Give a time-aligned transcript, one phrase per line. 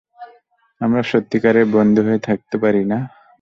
[0.81, 2.99] আমরা সত্যিকারের বন্ধু হয়ে থাকতে পারি না?